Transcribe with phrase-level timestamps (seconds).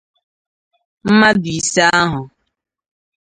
[1.07, 2.21] mmadụ ise ahụ